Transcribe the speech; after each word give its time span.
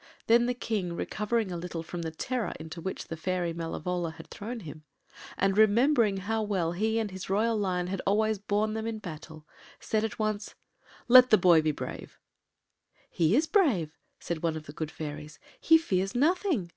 ”Then 0.26 0.44
the 0.44 0.52
King, 0.52 0.92
recovering 0.92 1.50
a 1.50 1.56
little 1.56 1.82
from 1.82 2.02
the 2.02 2.10
terror 2.10 2.52
into 2.60 2.78
which 2.82 3.08
the 3.08 3.16
fairy 3.16 3.54
Malevola 3.54 4.12
had 4.16 4.28
thrown 4.28 4.60
him, 4.60 4.84
and 5.38 5.56
remembering 5.56 6.18
how 6.18 6.42
well 6.42 6.72
he 6.72 6.98
and 6.98 7.10
his 7.10 7.30
royal 7.30 7.56
line 7.56 7.86
had 7.86 8.02
always 8.06 8.38
borne 8.38 8.74
them 8.74 8.86
in 8.86 8.98
battle, 8.98 9.46
said 9.80 10.04
at 10.04 10.18
once— 10.18 10.54
“Let 11.08 11.30
the 11.30 11.38
boy 11.38 11.62
be 11.62 11.72
brave.” 11.72 12.18
“He 13.08 13.34
is 13.34 13.46
brave,” 13.46 13.96
said 14.20 14.42
one 14.42 14.58
of 14.58 14.66
the 14.66 14.74
good 14.74 14.90
fairies; 14.90 15.38
“he 15.58 15.78
fears 15.78 16.14
nothing. 16.14 16.70